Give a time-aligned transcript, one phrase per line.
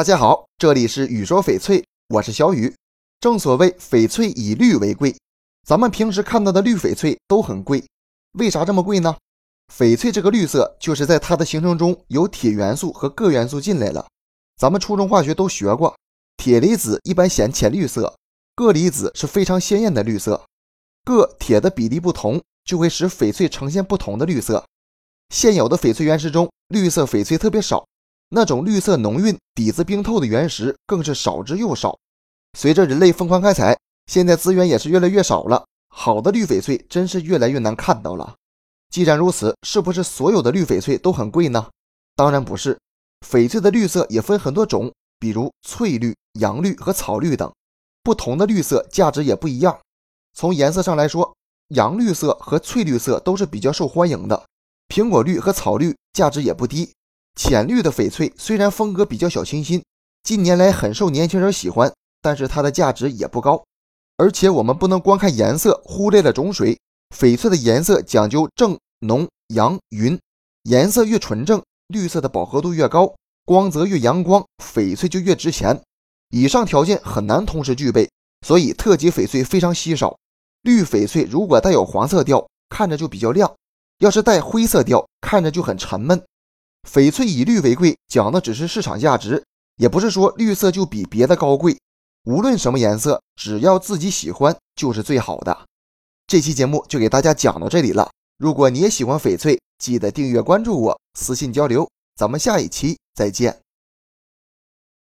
[0.00, 2.74] 大家好，这里是雨说翡翠，我是小雨。
[3.20, 5.14] 正所谓翡翠以绿为贵，
[5.66, 7.84] 咱们平时看到的绿翡翠都很贵，
[8.38, 9.14] 为啥这么贵呢？
[9.70, 14.08] 翡翠这个绿色，就是在它的形成中有铁元素和铬元素进来了。
[14.56, 15.94] 咱们初中化学都学过，
[16.38, 18.16] 铁离子一般显浅绿色，
[18.56, 20.42] 铬离子是非常鲜艳的绿色。
[21.04, 24.64] 铬铁的比例不同，就会使翡翠呈现不同的绿色。
[25.28, 27.84] 现有的翡翠原石中，绿色翡翠特别少。
[28.30, 31.98] 那种绿色浓郁、底子冰透的原石更是少之又少。
[32.56, 38.34] 随着人类疯狂开采，现在资源也是越来越少了，好的绿翡翠真是越来越难看到了。
[38.88, 41.68] 既然如此，是不是所有的绿翡翠都很贵呢？
[42.16, 42.78] 当然不是，
[43.26, 47.52] 翡翠的绿色也分很多种，比如翠绿、阳绿和草绿等，
[48.02, 49.78] 不同的绿色价值也不一样。
[50.34, 51.34] 从颜色上来说，
[51.68, 54.44] 阳绿色和翠绿色都是比较受欢迎的，
[54.88, 56.92] 苹果绿和草绿价值也不低。
[57.42, 59.82] 浅绿的翡翠虽然风格比较小清新，
[60.22, 61.90] 近年来很受年轻人喜欢，
[62.20, 63.64] 但是它的价值也不高。
[64.18, 66.78] 而且我们不能光看颜色，忽略了种水。
[67.16, 70.20] 翡翠的颜色讲究正、浓、阳、匀，
[70.64, 73.14] 颜色越纯正，绿色的饱和度越高，
[73.46, 75.80] 光泽越阳光，翡翠就越值钱。
[76.28, 78.06] 以上条件很难同时具备，
[78.46, 80.14] 所以特级翡翠非常稀少。
[80.60, 83.48] 绿翡翠如果带有黄色调，看着就比较亮；
[84.00, 86.22] 要是带灰色调，看着就很沉闷。
[86.88, 89.44] 翡翠以绿为贵，讲的只是市场价值，
[89.76, 91.78] 也不是说绿色就比别的高贵。
[92.24, 95.66] 无论什么颜色，只要自己喜欢，就是最好的。
[96.26, 98.10] 这期节目就给大家讲到这里了。
[98.38, 101.88] 如果你也喜欢翡翠，记得订阅关注我，私信交流。
[102.16, 103.60] 咱们下一期再见。